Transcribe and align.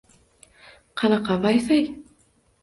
Qanaqa 1.01 1.37
vayfay... 1.45 1.85